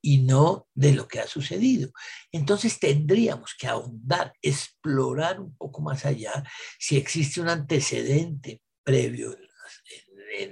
y 0.00 0.18
no 0.18 0.68
de 0.72 0.92
lo 0.92 1.08
que 1.08 1.18
ha 1.18 1.26
sucedido. 1.26 1.90
Entonces 2.30 2.78
tendríamos 2.78 3.56
que 3.58 3.66
ahondar, 3.66 4.32
explorar 4.40 5.40
un 5.40 5.56
poco 5.56 5.82
más 5.82 6.06
allá 6.06 6.44
si 6.78 6.96
existe 6.96 7.40
un 7.40 7.48
antecedente 7.48 8.62
previo 8.84 9.36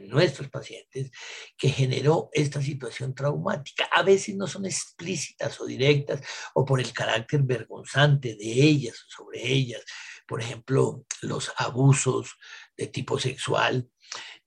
nuestros 0.08 0.48
pacientes 0.48 1.10
que 1.56 1.68
generó 1.68 2.28
esta 2.32 2.60
situación 2.60 3.14
traumática. 3.14 3.88
A 3.92 4.02
veces 4.02 4.36
no 4.36 4.46
son 4.46 4.66
explícitas 4.66 5.60
o 5.60 5.66
directas 5.66 6.20
o 6.54 6.64
por 6.64 6.80
el 6.80 6.92
carácter 6.92 7.42
vergonzante 7.42 8.36
de 8.36 8.52
ellas 8.52 9.02
o 9.02 9.10
sobre 9.10 9.46
ellas. 9.46 9.82
Por 10.26 10.40
ejemplo, 10.40 11.04
los 11.22 11.52
abusos 11.56 12.36
de 12.76 12.86
tipo 12.86 13.18
sexual 13.18 13.88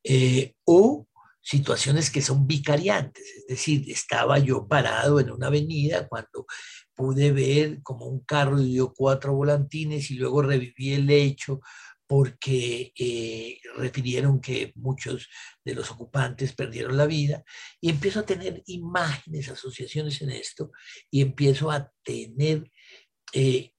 eh, 0.04 0.56
o 0.66 1.08
situaciones 1.42 2.10
que 2.10 2.22
son 2.22 2.48
vicariantes, 2.48 3.24
es 3.38 3.48
decir, 3.48 3.84
estaba 3.92 4.40
yo 4.40 4.66
parado 4.66 5.20
en 5.20 5.30
una 5.30 5.48
avenida 5.48 6.08
cuando 6.08 6.46
pude 6.96 7.34
ver 7.34 7.82
como 7.84 8.06
un 8.06 8.24
carro 8.24 8.60
dio 8.60 8.94
cuatro 8.94 9.34
volantines 9.34 10.10
y 10.10 10.16
luego 10.16 10.42
reviví 10.42 10.94
el 10.94 11.10
hecho 11.10 11.60
porque 12.15 12.93
eh, 12.96 13.58
refirieron 13.75 14.39
que 14.39 14.72
muchos 14.75 15.27
de 15.65 15.74
los 15.74 15.89
ocupantes 15.89 16.53
perdieron 16.53 16.96
la 16.96 17.08
vida 17.08 17.43
y 17.82 17.89
empiezo 17.89 18.20
a 18.20 18.25
tener 18.27 18.62
imágenes, 18.67 19.50
asociaciones 19.50 20.22
en 20.22 20.29
esto 20.29 20.70
y 21.10 21.22
empiezo 21.22 21.72
a 21.72 21.91
tener, 22.03 22.70
eh, 23.34 23.74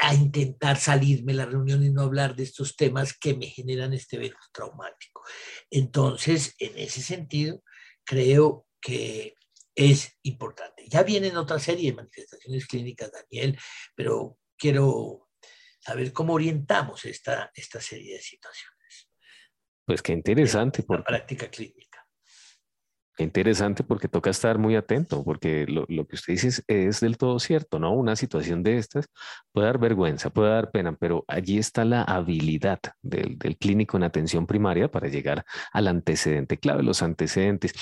a 0.00 0.14
intentar 0.14 0.76
salirme 0.76 1.32
de 1.32 1.38
la 1.38 1.46
reunión 1.46 1.82
y 1.82 1.88
no 1.88 2.02
hablar 2.02 2.36
de 2.36 2.42
estos 2.42 2.76
temas 2.76 3.16
que 3.18 3.32
me 3.32 3.46
generan 3.46 3.94
este 3.94 4.16
evento 4.16 4.36
traumático. 4.52 5.22
Entonces, 5.70 6.56
en 6.58 6.76
ese 6.76 7.00
sentido, 7.00 7.62
creo 8.04 8.66
que 8.82 9.32
es 9.74 10.12
importante. 10.24 10.84
Ya 10.90 11.04
vienen 11.04 11.38
otra 11.38 11.58
serie 11.58 11.92
de 11.92 11.96
manifestaciones 11.96 12.66
clínicas, 12.66 13.10
Daniel, 13.10 13.58
pero 13.94 14.36
quiero 14.58 15.27
a 15.88 15.94
ver 15.94 16.12
cómo 16.12 16.34
orientamos 16.34 17.04
esta, 17.04 17.50
esta 17.54 17.80
serie 17.80 18.14
de 18.14 18.20
situaciones. 18.20 19.10
Pues 19.84 20.02
qué 20.02 20.12
interesante. 20.12 20.82
Por 20.82 20.98
la 20.98 21.04
práctica 21.04 21.48
clínica 21.48 21.77
interesante 23.18 23.82
porque 23.82 24.08
toca 24.08 24.30
estar 24.30 24.58
muy 24.58 24.76
atento, 24.76 25.24
porque 25.24 25.66
lo, 25.66 25.86
que 25.86 26.14
usted 26.14 26.34
dice 26.34 26.62
es, 26.66 27.00
del 27.00 27.16
todo 27.18 27.38
cierto, 27.38 27.78
¿no? 27.78 27.92
Una 27.92 28.16
situación 28.16 28.62
de 28.62 28.78
estas 28.78 29.08
puede 29.52 29.66
dar 29.66 29.78
vergüenza, 29.78 30.30
puede 30.30 30.50
dar 30.50 30.70
pena, 30.70 30.96
pero 30.98 31.24
allí 31.28 31.58
está 31.58 31.84
la 31.84 32.02
habilidad 32.02 32.78
del, 33.02 33.38
clínico 33.58 33.96
en 33.96 34.04
atención 34.04 34.46
primaria 34.46 34.90
para 34.90 35.08
llegar 35.08 35.44
al 35.72 35.88
antecedente 35.88 36.58
clave, 36.58 36.82
los 36.82 37.02
antecedentes. 37.02 37.72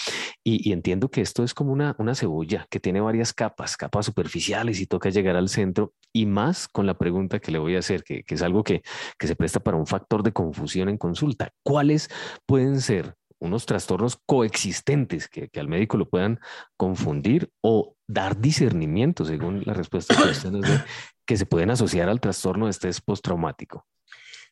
Y, 0.42 0.72
entiendo 0.72 1.10
que 1.10 1.20
esto 1.20 1.44
es 1.44 1.54
como 1.54 1.72
una, 1.72 1.94
una 1.98 2.14
cebolla 2.14 2.66
que 2.70 2.80
tiene 2.80 3.00
varias 3.00 3.32
capas, 3.32 3.76
capas 3.76 4.06
superficiales 4.06 4.80
y 4.80 4.86
toca 4.86 5.10
llegar 5.10 5.36
al 5.36 5.48
centro 5.48 5.92
y 6.12 6.26
más 6.26 6.66
con 6.68 6.86
la 6.86 6.96
pregunta 6.96 7.40
que 7.40 7.52
le 7.52 7.58
voy 7.58 7.76
a 7.76 7.80
hacer, 7.80 8.02
que, 8.04 8.22
que 8.22 8.34
es 8.34 8.42
algo 8.42 8.64
que, 8.64 8.82
que 9.18 9.26
se 9.26 9.36
presta 9.36 9.60
para 9.60 9.76
un 9.76 9.86
factor 9.86 10.22
de 10.22 10.32
confusión 10.32 10.88
en 10.88 10.96
consulta. 10.96 11.50
¿Cuáles 11.62 12.08
pueden 12.46 12.80
ser 12.80 13.16
unos 13.38 13.66
trastornos 13.66 14.18
coexistentes 14.26 15.28
que, 15.28 15.50
al 15.54 15.68
médico 15.68 15.96
lo 15.96 16.08
puedan 16.08 16.40
confundir 16.76 17.50
o 17.60 17.96
dar 18.06 18.40
discernimiento, 18.40 19.24
según 19.24 19.62
la 19.64 19.74
respuesta 19.74 20.16
que 20.16 20.30
usted 20.30 20.50
nos 20.50 20.66
que 21.26 21.36
se 21.36 21.46
pueden 21.46 21.70
asociar 21.70 22.08
al 22.08 22.20
trastorno 22.20 22.66
de 22.66 22.70
estrés 22.70 23.00
postraumático. 23.00 23.86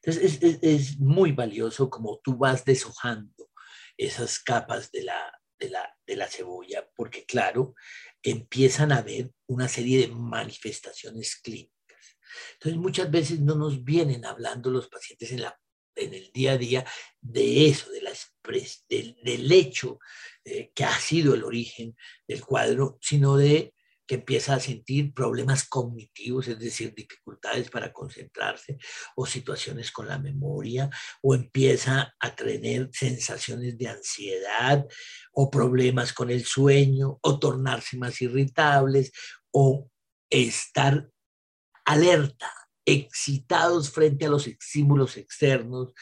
Entonces, 0.03 0.59
es, 0.61 0.99
muy 0.99 1.33
valioso 1.33 1.89
como 1.89 2.21
tú 2.23 2.37
vas 2.37 2.65
deshojando 2.65 3.51
esas 3.97 4.41
capas 4.41 4.91
de 4.91 5.05
la, 5.05 5.33
de 5.59 5.71
la, 5.71 5.97
de 6.07 6.17
la 6.17 6.27
cebolla, 6.27 6.87
porque 6.95 7.25
claro, 7.25 7.75
empiezan 8.23 8.93
a 8.93 8.99
haber 8.99 9.31
una 9.47 9.69
serie 9.69 10.01
de 10.01 10.09
manifestaciones 10.09 11.37
clínicas. 11.37 12.19
Entonces, 12.55 12.79
muchas 12.79 13.11
veces 13.11 13.41
no 13.41 13.55
nos 13.55 13.83
vienen 13.85 14.27
hablando 14.27 14.71
los 14.71 14.89
pacientes 14.89 15.31
en 15.33 15.43
la 15.43 15.59
en 15.97 16.15
el 16.15 16.31
día 16.33 16.53
a 16.53 16.59
día 16.59 16.85
de 17.21 17.69
eso, 17.69 17.87
del, 18.89 19.53
hecho 19.53 19.99
eh, 20.45 20.71
que 20.75 20.85
ha 20.85 20.99
sido 20.99 21.35
el 21.35 21.45
origen 21.45 21.97
del 22.27 22.45
cuadro, 22.45 22.99
sino 23.01 23.37
de 23.37 23.75
que 24.07 24.17
empieza 24.17 24.55
a 24.55 24.61
sentir 24.61 25.15
problemas 25.15 25.67
cognitivos, 25.67 26.49
es 26.49 26.59
decir, 26.59 26.95
dificultades 26.95 27.71
para 27.71 27.91
concentrarse 27.93 28.77
o 29.17 29.25
situaciones 29.25 29.91
con 29.91 30.09
la 30.09 30.19
memoria, 30.19 30.91
o 31.23 31.35
empieza 31.35 32.15
a 32.21 32.35
tener 32.35 32.91
sensaciones 32.93 33.79
de 33.79 33.89
ansiedad 33.89 34.85
o 35.33 35.51
problemas 35.51 36.13
con 36.13 36.31
el 36.31 36.45
sueño, 36.45 37.19
o 37.23 37.39
tornarse 37.39 37.97
más 37.97 38.21
irritables, 38.21 39.11
o 39.51 39.91
estar 40.29 41.09
alerta 41.87 42.53
excitados 42.85 43.91
frente 43.91 44.27
a 44.27 44.31
los 44.31 44.47
estímulos 44.47 45.17
externos 45.17 45.93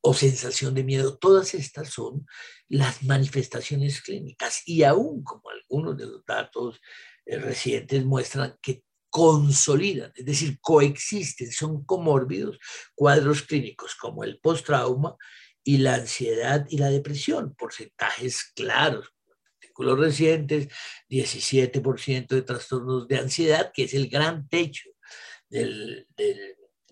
o 0.00 0.14
sensación 0.14 0.74
de 0.74 0.84
miedo. 0.84 1.18
Todas 1.18 1.54
estas 1.54 1.90
son 1.90 2.26
las 2.68 3.02
manifestaciones 3.02 4.00
clínicas 4.02 4.62
y 4.66 4.82
aún 4.82 5.22
como 5.22 5.50
algunos 5.50 5.96
de 5.96 6.06
los 6.06 6.24
datos 6.24 6.80
eh, 7.26 7.38
recientes 7.38 8.04
muestran 8.04 8.56
que 8.62 8.84
consolidan, 9.10 10.12
es 10.14 10.26
decir, 10.26 10.58
coexisten, 10.60 11.50
son 11.50 11.82
comórbidos 11.84 12.58
cuadros 12.94 13.42
clínicos 13.42 13.94
como 13.94 14.22
el 14.22 14.38
post-trauma 14.38 15.16
y 15.64 15.78
la 15.78 15.94
ansiedad 15.94 16.66
y 16.68 16.76
la 16.76 16.90
depresión, 16.90 17.54
porcentajes 17.54 18.52
claros, 18.54 19.10
artículos 19.56 19.98
recientes, 19.98 20.68
17% 21.08 22.28
de 22.28 22.42
trastornos 22.42 23.08
de 23.08 23.18
ansiedad, 23.18 23.72
que 23.72 23.84
es 23.84 23.94
el 23.94 24.08
gran 24.08 24.46
techo 24.48 24.90
del, 25.48 26.06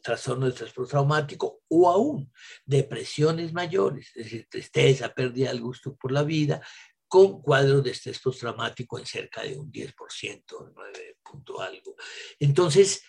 trastorno 0.02 0.46
de 0.46 0.52
estrés 0.52 0.72
postraumático 0.72 1.62
o 1.66 1.90
aún 1.90 2.32
depresiones 2.64 3.52
mayores, 3.52 4.12
es 4.14 4.24
decir, 4.24 4.46
tristeza, 4.48 5.12
pérdida 5.12 5.48
del 5.48 5.60
gusto 5.60 5.96
por 5.96 6.12
la 6.12 6.22
vida, 6.22 6.64
con 7.08 7.42
cuadros 7.42 7.82
de 7.82 7.90
estrés 7.90 8.20
postraumático 8.20 8.98
en 9.00 9.06
cerca 9.06 9.42
de 9.42 9.58
un 9.58 9.70
10%, 9.72 10.72
9 10.74 11.18
punto 11.24 11.60
algo. 11.60 11.96
Entonces, 12.38 13.02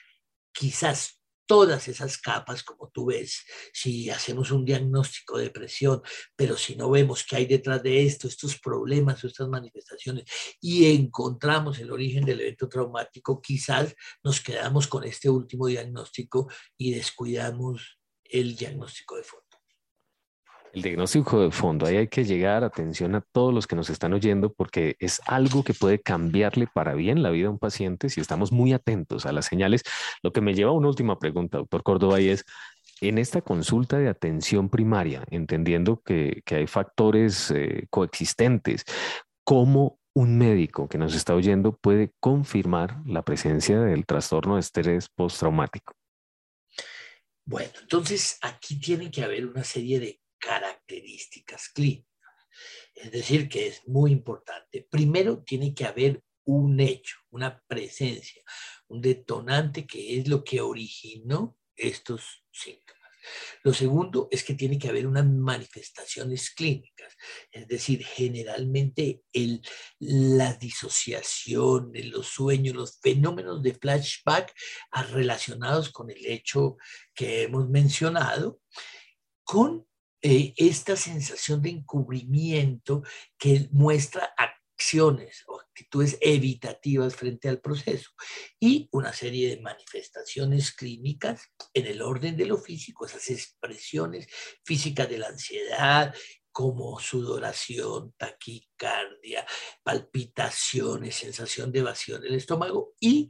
quizás 0.52 1.17
todas 1.48 1.88
esas 1.88 2.18
capas, 2.18 2.62
como 2.62 2.90
tú 2.90 3.08
ves, 3.08 3.46
si 3.74 4.10
hacemos 4.10 4.52
un 4.52 4.66
diagnóstico 4.66 5.38
de 5.38 5.46
depresión, 5.46 6.02
pero 6.36 6.58
si 6.58 6.76
no 6.76 6.90
vemos 6.92 7.24
qué 7.24 7.38
hay 7.38 7.46
detrás 7.46 7.82
de 7.82 8.06
esto, 8.06 8.28
estos 8.28 8.60
problemas 8.60 9.24
estas 9.24 9.48
manifestaciones, 9.48 10.26
y 10.62 10.94
encontramos 10.94 11.80
el 11.80 11.92
origen 11.92 12.26
del 12.26 12.42
evento 12.42 12.68
traumático, 12.68 13.42
quizás 13.42 13.96
nos 14.24 14.42
quedamos 14.42 14.88
con 14.88 15.04
este 15.04 15.30
último 15.30 15.68
diagnóstico 15.68 16.52
y 16.78 16.92
descuidamos 16.94 17.98
el 18.24 18.56
diagnóstico 18.56 19.16
de 19.16 19.24
fondo. 19.24 19.47
El 20.74 20.82
diagnóstico 20.82 21.42
de 21.42 21.52
fondo, 21.52 21.86
ahí 21.86 21.98
hay 21.98 22.08
que 22.08 22.24
llegar, 22.24 22.64
atención 22.64 23.16
a 23.16 23.22
todos 23.22 23.54
los 23.54 23.68
que 23.68 23.76
nos 23.76 23.90
están 23.90 24.14
oyendo, 24.14 24.54
porque 24.54 24.96
es 25.00 25.22
algo 25.26 25.64
que 25.64 25.74
puede 25.74 26.00
cambiarle 26.00 26.68
para 26.68 26.94
bien 26.94 27.24
la 27.24 27.30
vida 27.30 27.48
a 27.48 27.52
un 27.52 27.60
paciente 27.60 28.10
si 28.10 28.22
estamos 28.22 28.52
muy 28.52 28.74
atentos 28.74 29.26
a 29.26 29.32
las 29.32 29.46
señales. 29.46 29.84
Lo 30.22 30.32
que 30.32 30.42
me 30.42 30.54
lleva 30.54 30.72
a 30.72 30.74
una 30.76 30.90
última 30.90 31.18
pregunta, 31.20 31.58
doctor 31.58 31.84
Córdoba, 31.84 32.20
y 32.20 32.30
es, 32.30 32.46
en 33.02 33.18
esta 33.18 33.42
consulta 33.42 33.98
de 33.98 34.10
atención 34.10 34.70
primaria, 34.70 35.24
entendiendo 35.30 36.02
que, 36.02 36.44
hay 36.50 36.68
factores 36.68 37.52
eh, 37.52 37.88
coexistentes, 37.90 38.84
¿cómo 39.44 40.00
un 40.14 40.38
médico 40.38 40.90
que 40.90 40.98
nos 40.98 41.16
está 41.16 41.36
oyendo 41.36 41.78
puede 41.78 42.12
confirmar 42.20 43.02
la 43.06 43.24
presencia 43.24 43.80
del 43.80 44.06
trastorno 44.06 44.56
de 44.56 44.62
estrés 44.62 45.10
postraumático? 45.10 45.94
Bueno, 47.46 47.72
entonces 47.82 48.38
aquí 48.42 48.80
tiene 48.80 49.10
que 49.10 49.24
haber 49.24 49.46
una 49.46 49.64
serie 49.64 50.00
de 50.00 50.20
características 50.40 51.70
clínicas. 51.70 52.08
Es 52.96 53.12
decir, 53.12 53.48
que 53.48 53.68
es 53.68 53.88
muy 53.88 54.12
importante. 54.12 54.88
Primero 54.90 55.44
tiene 55.44 55.74
que 55.74 55.86
haber 55.86 56.24
un 56.46 56.80
hecho, 56.80 57.18
una 57.30 57.62
presencia, 57.68 58.42
un 58.88 59.02
detonante 59.02 59.86
que 59.86 60.18
es 60.18 60.28
lo 60.28 60.44
que 60.44 60.62
originó 60.62 61.58
estos 61.76 62.44
síntomas. 62.52 62.98
Lo 63.64 63.74
segundo 63.74 64.28
es 64.32 64.44
que 64.44 64.54
tiene 64.54 64.80
que 64.80 64.90
haber 64.90 65.08
unas 65.08 65.26
manifestaciones 65.26 66.52
clínicas, 66.52 67.14
es 67.52 67.68
decir, 67.68 68.04
generalmente 68.06 69.24
el, 69.34 69.62
la 70.00 70.54
disociación, 70.54 71.92
los 71.94 72.28
sueños, 72.28 72.76
los 72.76 73.00
fenómenos 73.02 73.62
de 73.62 73.74
flashback 73.74 74.54
relacionados 75.12 75.90
con 75.90 76.10
el 76.10 76.26
hecho 76.26 76.78
que 77.14 77.44
hemos 77.44 77.70
mencionado, 77.70 78.62
con 79.44 79.87
eh, 80.22 80.54
esta 80.58 80.96
sensación 80.96 81.62
de 81.62 81.70
encubrimiento 81.70 83.04
que 83.38 83.70
muestra 83.72 84.34
acciones 84.38 85.44
o 85.48 85.60
actitudes 85.60 86.18
evitativas 86.22 87.16
frente 87.16 87.50
al 87.50 87.60
proceso 87.60 88.12
y 88.60 88.90
una 88.92 89.14
serie 89.14 89.50
de 89.50 89.62
manifestaciones 89.62 90.72
clínicas 90.72 91.50
en 91.74 91.88
el 91.88 92.02
orden 92.02 92.38
de 92.38 92.46
lo 92.46 92.58
físico, 92.58 93.06
esas 93.06 93.30
expresiones 93.30 94.28
físicas 94.64 95.10
de 95.10 95.18
la 95.18 95.28
ansiedad 95.28 96.14
como 96.52 97.00
sudoración, 97.00 98.16
taquicardia, 98.18 99.46
palpitaciones, 99.84 101.14
sensación 101.14 101.72
de 101.72 101.84
vacío 101.84 102.18
del 102.18 102.34
estómago 102.34 102.96
y, 103.00 103.30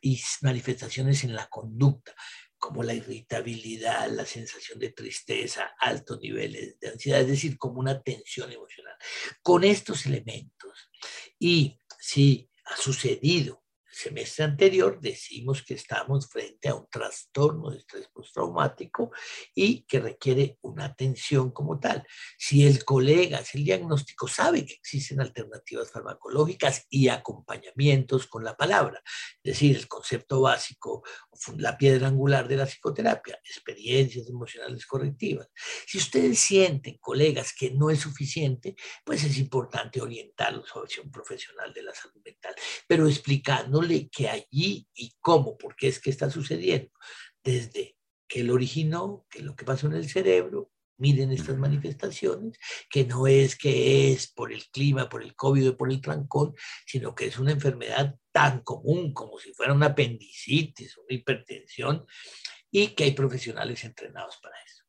y 0.00 0.20
manifestaciones 0.42 1.24
en 1.24 1.34
la 1.34 1.48
conducta, 1.48 2.14
como 2.58 2.82
la 2.82 2.94
irritabilidad, 2.94 4.10
la 4.10 4.26
sensación 4.26 4.78
de 4.78 4.90
tristeza, 4.90 5.74
altos 5.78 6.20
niveles 6.20 6.78
de 6.80 6.88
ansiedad, 6.88 7.20
es 7.20 7.28
decir, 7.28 7.56
como 7.56 7.80
una 7.80 8.02
tensión 8.02 8.50
emocional. 8.50 8.96
Con 9.42 9.64
estos 9.64 10.06
elementos, 10.06 10.90
y 11.38 11.78
si 12.00 12.50
ha 12.64 12.76
sucedido 12.76 13.64
semestre 13.98 14.44
anterior 14.44 15.00
decimos 15.00 15.62
que 15.62 15.74
estamos 15.74 16.28
frente 16.28 16.68
a 16.68 16.74
un 16.76 16.86
trastorno 16.88 17.70
de 17.70 17.78
estrés 17.78 18.08
postraumático 18.08 19.10
y 19.54 19.82
que 19.82 19.98
requiere 19.98 20.56
una 20.62 20.84
atención 20.84 21.50
como 21.50 21.80
tal. 21.80 22.06
Si 22.38 22.64
el 22.64 22.84
colega, 22.84 23.44
si 23.44 23.58
el 23.58 23.64
diagnóstico 23.64 24.28
sabe 24.28 24.64
que 24.64 24.74
existen 24.74 25.20
alternativas 25.20 25.90
farmacológicas 25.90 26.86
y 26.88 27.08
acompañamientos 27.08 28.28
con 28.28 28.44
la 28.44 28.56
palabra, 28.56 29.02
es 29.42 29.54
decir, 29.54 29.76
el 29.76 29.88
concepto 29.88 30.42
básico, 30.42 31.02
la 31.56 31.76
piedra 31.76 32.08
angular 32.08 32.46
de 32.46 32.56
la 32.56 32.66
psicoterapia, 32.66 33.40
experiencias 33.44 34.28
emocionales 34.28 34.86
correctivas. 34.86 35.48
Si 35.86 35.98
ustedes 35.98 36.38
sienten, 36.38 36.98
colegas, 36.98 37.52
que 37.52 37.72
no 37.72 37.90
es 37.90 37.98
suficiente, 38.00 38.76
pues 39.04 39.24
es 39.24 39.38
importante 39.38 40.00
orientarlos 40.00 40.70
a 40.74 40.80
un 41.02 41.10
profesional 41.10 41.72
de 41.72 41.82
la 41.82 41.94
salud 41.94 42.20
mental, 42.24 42.54
pero 42.86 43.08
que 44.10 44.28
allí 44.28 44.86
y 44.94 45.12
cómo, 45.20 45.56
por 45.56 45.76
qué 45.76 45.88
es 45.88 46.00
que 46.00 46.10
está 46.10 46.30
sucediendo, 46.30 46.90
desde 47.42 47.96
que 48.28 48.44
lo 48.44 48.54
originó, 48.54 49.26
que 49.30 49.42
lo 49.42 49.56
que 49.56 49.64
pasó 49.64 49.86
en 49.86 49.94
el 49.94 50.08
cerebro, 50.08 50.70
miren 50.98 51.32
estas 51.32 51.56
manifestaciones, 51.56 52.58
que 52.90 53.04
no 53.04 53.26
es 53.26 53.56
que 53.56 54.12
es 54.12 54.30
por 54.30 54.52
el 54.52 54.64
clima, 54.66 55.08
por 55.08 55.22
el 55.22 55.34
COVID 55.34 55.70
o 55.70 55.76
por 55.76 55.90
el 55.90 56.00
trancón, 56.00 56.54
sino 56.86 57.14
que 57.14 57.26
es 57.26 57.38
una 57.38 57.52
enfermedad 57.52 58.16
tan 58.32 58.62
común 58.62 59.14
como 59.14 59.38
si 59.38 59.52
fuera 59.54 59.72
una 59.72 59.86
apendicitis, 59.86 60.98
una 60.98 61.16
hipertensión, 61.16 62.04
y 62.70 62.88
que 62.88 63.04
hay 63.04 63.12
profesionales 63.12 63.82
entrenados 63.84 64.38
para 64.42 64.56
eso. 64.62 64.84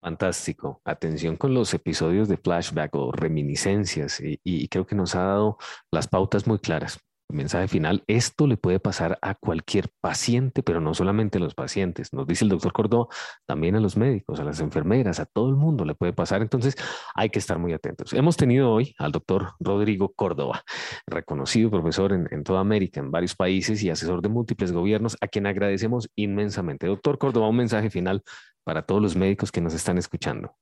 Fantástico. 0.00 0.80
Atención 0.84 1.36
con 1.36 1.54
los 1.54 1.72
episodios 1.74 2.28
de 2.28 2.36
flashback 2.36 2.94
o 2.94 3.12
reminiscencias 3.12 4.20
y 4.20 4.68
creo 4.68 4.86
que 4.86 4.96
nos 4.96 5.14
ha 5.14 5.22
dado 5.22 5.58
las 5.90 6.08
pautas 6.08 6.46
muy 6.46 6.58
claras 6.58 6.98
mensaje 7.32 7.68
final, 7.68 8.04
esto 8.06 8.46
le 8.46 8.56
puede 8.56 8.80
pasar 8.80 9.18
a 9.22 9.34
cualquier 9.34 9.90
paciente, 10.00 10.62
pero 10.62 10.80
no 10.80 10.94
solamente 10.94 11.38
a 11.38 11.40
los 11.40 11.54
pacientes, 11.54 12.12
nos 12.12 12.26
dice 12.26 12.44
el 12.44 12.50
doctor 12.50 12.72
Córdoba, 12.72 13.06
también 13.46 13.76
a 13.76 13.80
los 13.80 13.96
médicos, 13.96 14.40
a 14.40 14.44
las 14.44 14.60
enfermeras, 14.60 15.20
a 15.20 15.26
todo 15.26 15.48
el 15.48 15.56
mundo 15.56 15.84
le 15.84 15.94
puede 15.94 16.12
pasar, 16.12 16.42
entonces 16.42 16.76
hay 17.14 17.30
que 17.30 17.38
estar 17.38 17.58
muy 17.58 17.72
atentos. 17.72 18.12
Hemos 18.12 18.36
tenido 18.36 18.70
hoy 18.70 18.94
al 18.98 19.12
doctor 19.12 19.52
Rodrigo 19.60 20.12
Córdoba, 20.14 20.62
reconocido 21.06 21.70
profesor 21.70 22.12
en, 22.12 22.28
en 22.30 22.44
toda 22.44 22.60
América, 22.60 23.00
en 23.00 23.10
varios 23.10 23.34
países 23.34 23.82
y 23.82 23.90
asesor 23.90 24.22
de 24.22 24.28
múltiples 24.28 24.72
gobiernos, 24.72 25.16
a 25.20 25.28
quien 25.28 25.46
agradecemos 25.46 26.10
inmensamente. 26.16 26.86
Doctor 26.86 27.18
Córdoba, 27.18 27.48
un 27.48 27.56
mensaje 27.56 27.90
final 27.90 28.22
para 28.64 28.82
todos 28.82 29.02
los 29.02 29.16
médicos 29.16 29.50
que 29.50 29.60
nos 29.60 29.74
están 29.74 29.98
escuchando. 29.98 30.54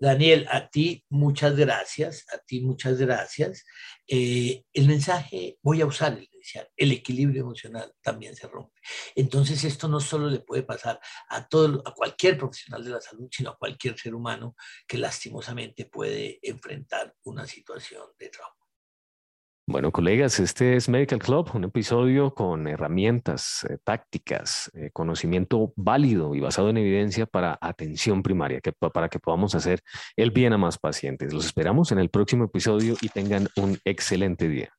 Daniel, 0.00 0.46
a 0.50 0.68
ti 0.68 1.04
muchas 1.08 1.56
gracias, 1.56 2.26
a 2.32 2.38
ti 2.38 2.60
muchas 2.60 2.98
gracias. 2.98 3.64
Eh, 4.06 4.64
el 4.72 4.86
mensaje, 4.86 5.58
voy 5.62 5.80
a 5.80 5.86
usar 5.86 6.12
el 6.12 6.28
inicial, 6.32 6.68
el 6.76 6.92
equilibrio 6.92 7.42
emocional 7.42 7.92
también 8.02 8.36
se 8.36 8.46
rompe. 8.46 8.80
Entonces 9.14 9.64
esto 9.64 9.88
no 9.88 10.00
solo 10.00 10.28
le 10.28 10.40
puede 10.40 10.62
pasar 10.62 11.00
a, 11.28 11.48
todo, 11.48 11.82
a 11.86 11.94
cualquier 11.94 12.36
profesional 12.36 12.84
de 12.84 12.90
la 12.90 13.00
salud, 13.00 13.28
sino 13.30 13.50
a 13.50 13.56
cualquier 13.56 13.98
ser 13.98 14.14
humano 14.14 14.54
que 14.86 14.98
lastimosamente 14.98 15.86
puede 15.86 16.38
enfrentar 16.42 17.14
una 17.24 17.46
situación 17.46 18.04
de 18.18 18.28
trauma. 18.28 18.65
Bueno, 19.68 19.90
colegas, 19.90 20.38
este 20.38 20.76
es 20.76 20.88
Medical 20.88 21.18
Club, 21.18 21.50
un 21.54 21.64
episodio 21.64 22.32
con 22.32 22.68
herramientas, 22.68 23.66
eh, 23.68 23.78
tácticas, 23.82 24.70
eh, 24.74 24.90
conocimiento 24.92 25.72
válido 25.74 26.36
y 26.36 26.40
basado 26.40 26.70
en 26.70 26.76
evidencia 26.76 27.26
para 27.26 27.58
atención 27.60 28.22
primaria, 28.22 28.60
que, 28.60 28.70
para 28.70 29.08
que 29.08 29.18
podamos 29.18 29.56
hacer 29.56 29.80
el 30.14 30.30
bien 30.30 30.52
a 30.52 30.56
más 30.56 30.78
pacientes. 30.78 31.32
Los 31.32 31.46
esperamos 31.46 31.90
en 31.90 31.98
el 31.98 32.10
próximo 32.10 32.44
episodio 32.44 32.94
y 33.00 33.08
tengan 33.08 33.48
un 33.56 33.76
excelente 33.84 34.48
día. 34.48 34.70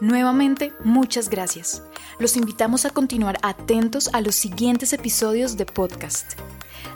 Nuevamente, 0.00 0.72
muchas 0.82 1.30
gracias. 1.30 1.84
Los 2.18 2.36
invitamos 2.36 2.84
a 2.84 2.90
continuar 2.90 3.38
atentos 3.42 4.10
a 4.12 4.22
los 4.22 4.34
siguientes 4.34 4.92
episodios 4.92 5.56
de 5.56 5.66
podcast. 5.66 6.32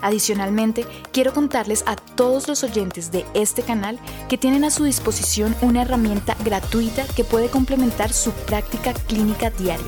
Adicionalmente, 0.01 0.87
quiero 1.13 1.33
contarles 1.33 1.85
a 1.87 1.97
todos 1.97 2.49
los 2.49 2.65
oyentes 2.65 3.11
de 3.13 3.25
este 3.35 3.63
canal 3.63 3.99
que 4.29 4.39
tienen 4.39 4.65
a 4.65 4.71
su 4.71 4.85
disposición 4.85 5.55
una 5.61 5.83
herramienta 5.83 6.37
gratuita 6.45 7.05
que 7.17 7.25
puede 7.25 7.49
complementar 7.49 8.13
su 8.13 8.33
práctica 8.33 8.93
clínica 8.93 9.51
diaria. 9.51 9.87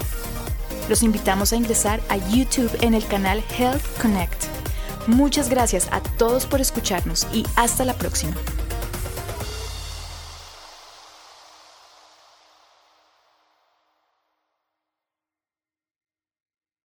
Los 0.89 1.03
invitamos 1.03 1.53
a 1.53 1.57
ingresar 1.57 2.01
a 2.09 2.17
YouTube 2.17 2.77
en 2.81 2.95
el 2.95 3.07
canal 3.07 3.43
Health 3.59 3.83
Connect. 4.01 4.45
Muchas 5.07 5.49
gracias 5.49 5.89
a 5.91 6.01
todos 6.01 6.47
por 6.47 6.61
escucharnos 6.61 7.27
y 7.33 7.45
hasta 7.57 7.85
la 7.85 7.95
próxima. 7.95 8.35